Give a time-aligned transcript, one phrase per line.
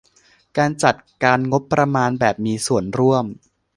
[0.57, 3.25] การจัดการงบประมาณแบบมีส่วนร่วม